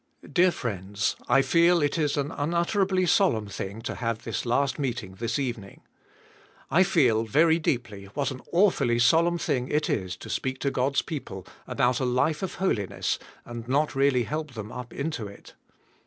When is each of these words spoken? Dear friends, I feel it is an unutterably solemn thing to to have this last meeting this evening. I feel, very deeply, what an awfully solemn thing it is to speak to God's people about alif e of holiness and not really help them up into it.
Dear 0.33 0.49
friends, 0.51 1.15
I 1.29 1.43
feel 1.43 1.79
it 1.83 1.95
is 1.95 2.17
an 2.17 2.31
unutterably 2.31 3.05
solemn 3.05 3.45
thing 3.45 3.81
to 3.83 3.91
to 3.93 3.99
have 3.99 4.23
this 4.23 4.47
last 4.47 4.79
meeting 4.79 5.13
this 5.13 5.37
evening. 5.37 5.81
I 6.71 6.81
feel, 6.81 7.23
very 7.23 7.59
deeply, 7.59 8.05
what 8.15 8.31
an 8.31 8.41
awfully 8.51 8.97
solemn 8.97 9.37
thing 9.37 9.67
it 9.67 9.91
is 9.91 10.15
to 10.15 10.27
speak 10.31 10.57
to 10.61 10.71
God's 10.71 11.03
people 11.03 11.45
about 11.67 11.97
alif 11.99 12.41
e 12.41 12.45
of 12.47 12.55
holiness 12.55 13.19
and 13.45 13.67
not 13.67 13.93
really 13.93 14.23
help 14.23 14.53
them 14.55 14.71
up 14.71 14.91
into 14.91 15.27
it. 15.27 15.53